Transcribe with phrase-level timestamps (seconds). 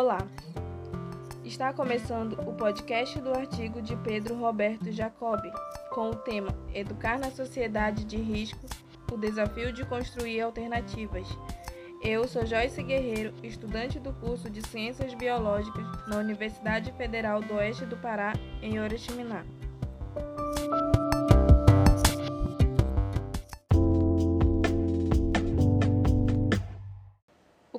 [0.00, 0.26] Olá!
[1.44, 5.52] Está começando o podcast do artigo de Pedro Roberto Jacobi,
[5.90, 8.66] com o tema Educar na Sociedade de Risco
[9.12, 11.28] o desafio de construir alternativas.
[12.02, 17.84] Eu sou Joyce Guerreiro, estudante do curso de Ciências Biológicas na Universidade Federal do Oeste
[17.84, 18.32] do Pará,
[18.62, 19.44] em Oriximiná.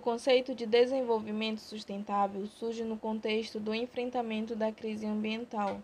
[0.00, 5.78] O conceito de desenvolvimento sustentável surge no contexto do enfrentamento da crise ambiental,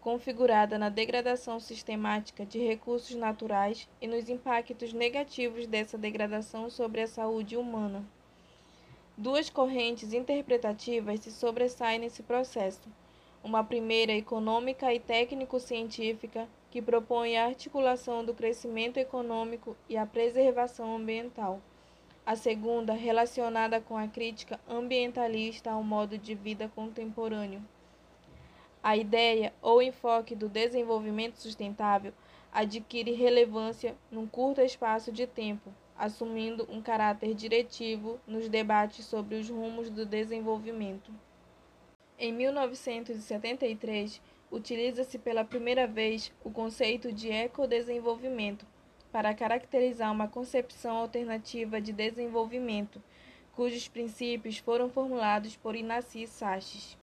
[0.00, 7.06] configurada na degradação sistemática de recursos naturais e nos impactos negativos dessa degradação sobre a
[7.06, 8.02] saúde humana.
[9.18, 12.88] Duas correntes interpretativas se sobressaem nesse processo.
[13.44, 20.96] Uma primeira econômica e técnico-científica, que propõe a articulação do crescimento econômico e a preservação
[20.96, 21.60] ambiental
[22.24, 27.62] a segunda relacionada com a crítica ambientalista ao modo de vida contemporâneo.
[28.80, 32.12] A ideia ou enfoque do desenvolvimento sustentável
[32.52, 39.48] adquire relevância num curto espaço de tempo, assumindo um caráter diretivo nos debates sobre os
[39.48, 41.12] rumos do desenvolvimento.
[42.18, 48.66] Em 1973, utiliza-se pela primeira vez o conceito de ecodesenvolvimento
[49.12, 53.00] para caracterizar uma concepção alternativa de desenvolvimento,
[53.54, 56.96] cujos princípios foram formulados por Inácio Sachs.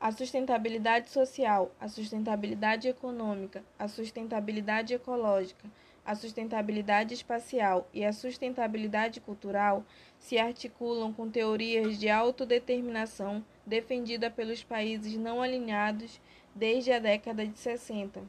[0.00, 5.70] A sustentabilidade social, a sustentabilidade econômica, a sustentabilidade ecológica,
[6.04, 9.84] a sustentabilidade espacial e a sustentabilidade cultural
[10.18, 16.20] se articulam com teorias de autodeterminação defendida pelos países não alinhados
[16.54, 18.22] desde a década de 60.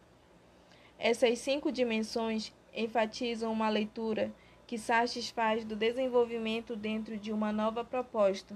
[1.00, 4.32] Essas cinco dimensões enfatizam uma leitura
[4.66, 8.56] que Sachs faz do desenvolvimento dentro de uma nova proposta.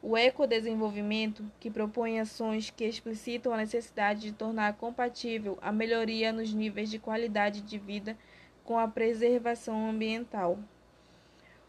[0.00, 6.52] O ecodesenvolvimento, que propõe ações que explicitam a necessidade de tornar compatível a melhoria nos
[6.52, 8.16] níveis de qualidade de vida
[8.64, 10.58] com a preservação ambiental.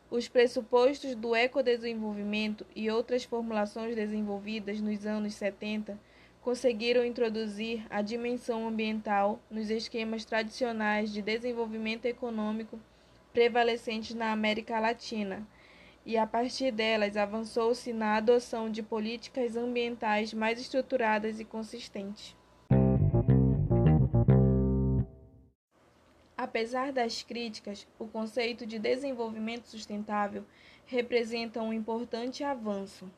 [0.09, 5.99] Os pressupostos do ecodesenvolvimento e outras formulações desenvolvidas nos anos 70
[6.43, 12.77] conseguiram introduzir a dimensão ambiental nos esquemas tradicionais de desenvolvimento econômico
[13.31, 15.47] prevalecentes na América Latina,
[16.05, 22.35] e a partir delas avançou-se na adoção de políticas ambientais mais estruturadas e consistentes.
[26.35, 30.43] Apesar das críticas, o conceito de desenvolvimento sustentável
[30.85, 33.09] representa um importante avanço.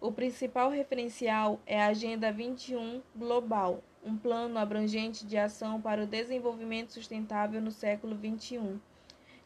[0.00, 6.06] O principal referencial é a Agenda 21 Global, um plano abrangente de ação para o
[6.06, 8.80] desenvolvimento sustentável no século XXI,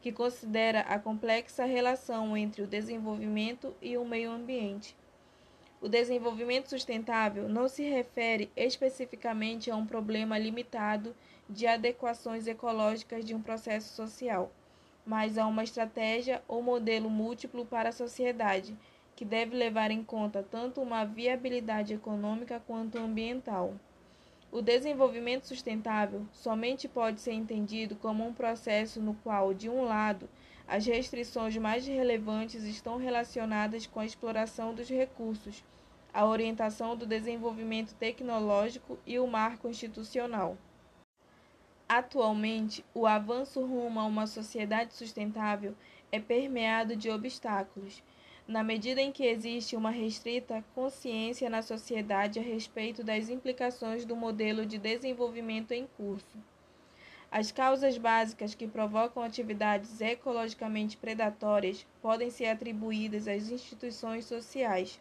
[0.01, 4.97] que considera a complexa relação entre o desenvolvimento e o meio ambiente.
[5.81, 11.17] O desenvolvimento sustentável não se refere especificamente a um problema limitado
[11.51, 14.53] de adequações ecológicas de um processo social,
[15.05, 18.79] mas a uma estratégia ou modelo múltiplo para a sociedade
[19.17, 23.75] que deve levar em conta tanto uma viabilidade econômica quanto ambiental.
[24.51, 30.29] O desenvolvimento sustentável somente pode ser entendido como um processo no qual, de um lado,
[30.67, 35.65] as restrições mais relevantes estão relacionadas com a exploração dos recursos,
[36.13, 40.57] a orientação do desenvolvimento tecnológico e o marco institucional.
[41.89, 45.75] Atualmente, o avanço rumo a uma sociedade sustentável
[46.11, 48.03] é permeado de obstáculos
[48.47, 54.15] na medida em que existe uma restrita consciência na sociedade a respeito das implicações do
[54.15, 56.39] modelo de desenvolvimento em curso.
[57.31, 65.01] As causas básicas que provocam atividades ecologicamente predatórias podem ser atribuídas às instituições sociais,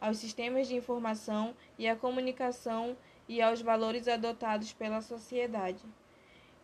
[0.00, 2.96] aos sistemas de informação e à comunicação
[3.28, 5.82] e aos valores adotados pela sociedade.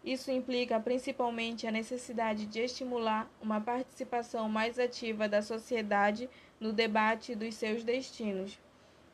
[0.04, 6.28] Isso implica principalmente a necessidade de estimular uma participação mais ativa da sociedade
[6.58, 8.58] no debate dos seus destinos,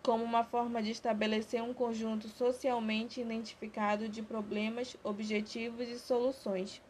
[0.03, 6.81] como uma forma de estabelecer um conjunto socialmente identificado de problemas, objetivos e soluções.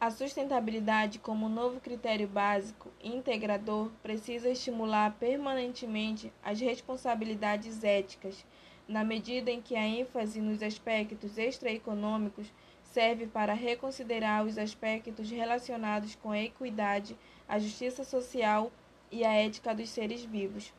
[0.00, 8.44] A sustentabilidade, como novo critério básico e integrador, precisa estimular permanentemente as responsabilidades éticas
[8.88, 12.52] na medida em que a ênfase nos aspectos extraeconômicos
[12.84, 17.16] serve para reconsiderar os aspectos relacionados com a equidade,
[17.48, 18.70] a justiça social
[19.10, 20.72] e a ética dos seres vivos.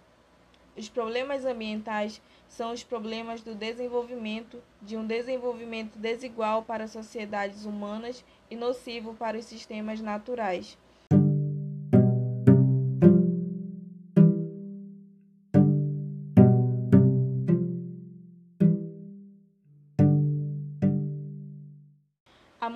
[0.75, 8.23] Os problemas ambientais são os problemas do desenvolvimento, de um desenvolvimento desigual para sociedades humanas
[8.49, 10.77] e nocivo para os sistemas naturais.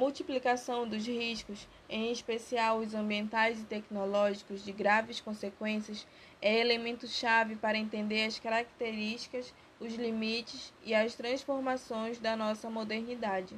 [0.02, 6.08] Multiplicação dos riscos, em especial os ambientais e tecnológicos de graves consequências,
[6.42, 13.56] é elemento-chave para entender as características, os limites e as transformações da nossa modernidade.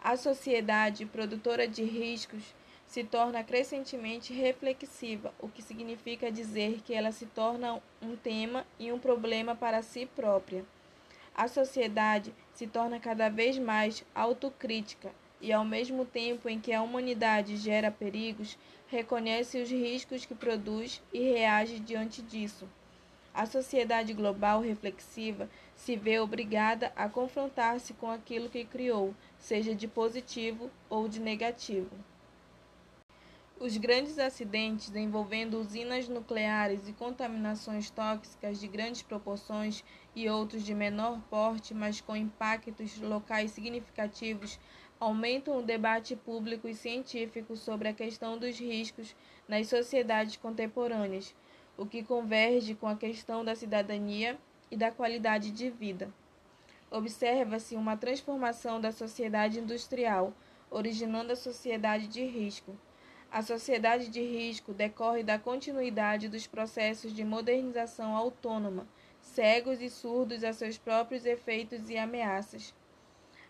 [0.00, 2.54] A sociedade produtora de riscos
[2.86, 8.92] se torna crescentemente reflexiva, o que significa dizer que ela se torna um tema e
[8.92, 10.64] um problema para si própria.
[11.34, 15.10] A sociedade se torna cada vez mais autocrítica
[15.42, 18.56] e, ao mesmo tempo em que a humanidade gera perigos,
[18.86, 22.68] reconhece os riscos que produz e reage diante disso.
[23.34, 29.88] A sociedade global reflexiva se vê obrigada a confrontar-se com aquilo que criou, seja de
[29.88, 31.90] positivo ou de negativo.
[33.62, 39.84] Os grandes acidentes envolvendo usinas nucleares e contaminações tóxicas de grandes proporções
[40.16, 44.58] e outros de menor porte, mas com impactos locais significativos,
[44.98, 49.14] aumentam o debate público e científico sobre a questão dos riscos
[49.46, 51.32] nas sociedades contemporâneas,
[51.78, 54.36] o que converge com a questão da cidadania
[54.72, 56.12] e da qualidade de vida.
[56.90, 60.34] Observa-se uma transformação da sociedade industrial,
[60.68, 62.76] originando a sociedade de risco
[63.32, 68.86] a sociedade de risco decorre da continuidade dos processos de modernização autônoma,
[69.22, 72.74] cegos e surdos a seus próprios efeitos e ameaças.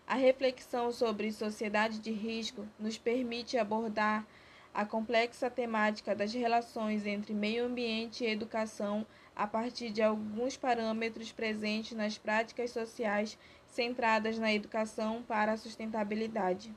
[0.07, 4.25] A reflexão sobre sociedade de risco nos permite abordar
[4.73, 11.33] a complexa temática das relações entre meio ambiente e educação a partir de alguns parâmetros
[11.33, 13.37] presentes nas práticas sociais
[13.67, 16.73] centradas na educação para a sustentabilidade.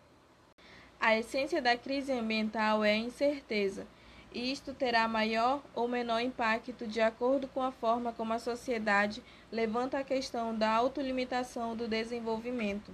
[1.01, 3.87] A essência da crise ambiental é a incerteza,
[4.33, 9.23] e isto terá maior ou menor impacto de acordo com a forma como a sociedade
[9.53, 12.91] levanta a questão da autolimitação do desenvolvimento,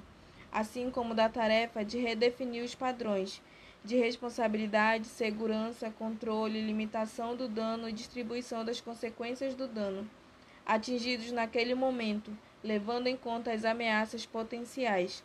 [0.50, 3.40] assim como da tarefa de redefinir os padrões
[3.84, 10.08] de responsabilidade, segurança, controle, limitação do dano e distribuição das consequências do dano
[10.64, 15.22] atingidos naquele momento, levando em conta as ameaças potenciais.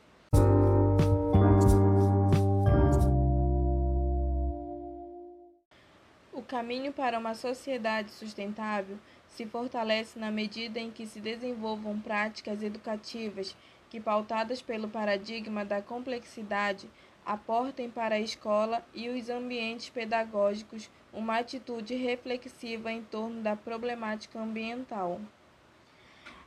[6.47, 8.97] Caminho para uma sociedade sustentável
[9.27, 13.55] se fortalece na medida em que se desenvolvam práticas educativas
[13.89, 16.89] que, pautadas pelo paradigma da complexidade,
[17.25, 24.39] aportem para a escola e os ambientes pedagógicos uma atitude reflexiva em torno da problemática
[24.39, 25.19] ambiental.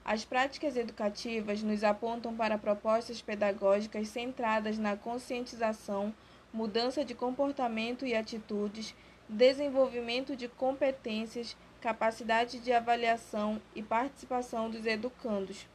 [0.03, 6.15] As práticas educativas nos apontam para propostas pedagógicas centradas na conscientização,
[6.53, 8.95] mudança de comportamento e atitudes
[9.31, 15.67] desenvolvimento de competências, capacidade de avaliação e participação dos educandos.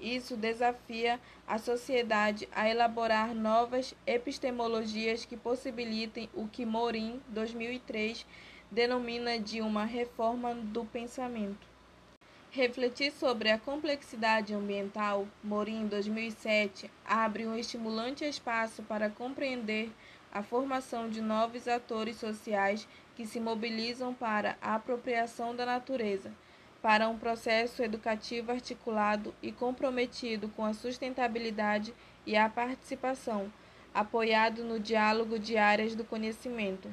[0.00, 8.24] Isso desafia a sociedade a elaborar novas epistemologias que possibilitem o que Morin, 2003,
[8.70, 11.72] denomina de uma reforma do pensamento.
[12.50, 19.90] Refletir sobre a complexidade ambiental, Morin, 2007, abre um estimulante espaço para compreender
[20.32, 26.32] a formação de novos atores sociais que se mobilizam para a apropriação da natureza,
[26.80, 31.94] para um processo educativo articulado e comprometido com a sustentabilidade
[32.26, 33.52] e a participação,
[33.94, 36.88] apoiado no diálogo de áreas do conhecimento.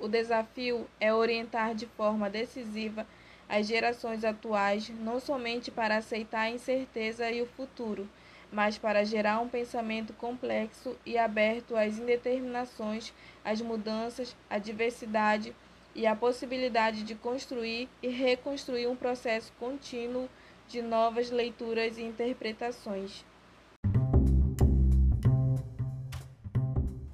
[0.00, 3.06] O desafio é orientar de forma decisiva
[3.48, 8.08] as gerações atuais não somente para aceitar a incerteza e o futuro,
[8.54, 13.12] mas para gerar um pensamento complexo e aberto às indeterminações,
[13.44, 15.54] às mudanças, à diversidade
[15.92, 20.28] e à possibilidade de construir e reconstruir um processo contínuo
[20.68, 23.24] de novas leituras e interpretações.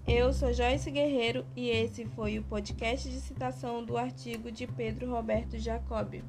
[0.07, 5.11] Eu sou Joyce Guerreiro e esse foi o podcast de citação do artigo de Pedro
[5.11, 6.23] Roberto Jacobi.